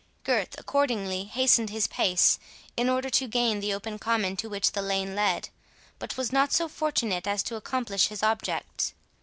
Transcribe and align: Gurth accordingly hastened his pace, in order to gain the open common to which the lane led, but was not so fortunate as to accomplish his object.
Gurth 0.23 0.59
accordingly 0.59 1.25
hastened 1.25 1.69
his 1.69 1.85
pace, 1.87 2.39
in 2.75 2.89
order 2.89 3.11
to 3.11 3.27
gain 3.27 3.59
the 3.59 3.71
open 3.71 3.99
common 3.99 4.35
to 4.37 4.49
which 4.49 4.71
the 4.71 4.81
lane 4.81 5.13
led, 5.13 5.49
but 5.99 6.17
was 6.17 6.33
not 6.33 6.51
so 6.51 6.67
fortunate 6.67 7.27
as 7.27 7.43
to 7.43 7.55
accomplish 7.55 8.07
his 8.07 8.23
object. 8.23 8.95